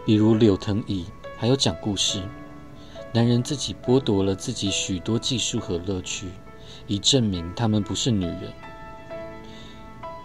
[0.05, 1.07] 比如柳藤椅，
[1.37, 2.21] 还有讲故事。
[3.13, 6.27] 男人自己剥夺了自己许多技术和乐趣，
[6.89, 8.53] 以证明他们不是女人。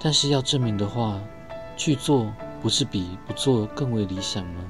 [0.02, 1.22] 但是要证明的话，
[1.78, 2.34] 去做。
[2.64, 4.64] 不是比不做更为理想吗？